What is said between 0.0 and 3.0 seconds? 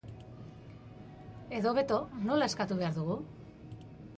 Edo, hobeto, nola eskatu behar